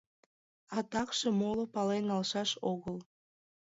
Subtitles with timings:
[0.75, 2.97] А такше моло пален налшаш огыл.